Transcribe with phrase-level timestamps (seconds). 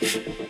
[0.00, 0.49] Música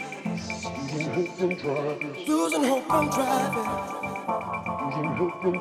[0.91, 2.15] Losing hope I'm driving.
[2.27, 3.09] Losing hope I'm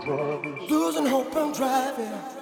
[0.01, 0.69] driving.
[0.69, 2.40] Losing hope I'm driving.